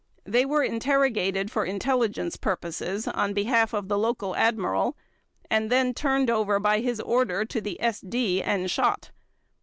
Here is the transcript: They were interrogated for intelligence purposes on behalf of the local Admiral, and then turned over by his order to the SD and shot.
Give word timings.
They 0.23 0.45
were 0.47 0.63
interrogated 0.63 1.51
for 1.51 1.63
intelligence 1.63 2.35
purposes 2.35 3.07
on 3.07 3.35
behalf 3.35 3.71
of 3.71 3.87
the 3.87 3.99
local 3.99 4.35
Admiral, 4.35 4.97
and 5.47 5.69
then 5.69 5.93
turned 5.93 6.27
over 6.31 6.57
by 6.59 6.79
his 6.79 6.99
order 6.99 7.45
to 7.45 7.61
the 7.61 7.77
SD 7.79 8.41
and 8.43 8.71
shot. 8.71 9.11